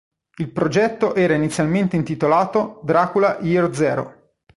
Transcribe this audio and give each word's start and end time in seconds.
Il 0.39 0.51
progetto 0.51 1.13
era 1.13 1.35
inizialmente 1.35 1.95
intitolato 1.95 2.81
"Dracula 2.83 3.37
Year 3.41 3.71
Zero". 3.75 4.31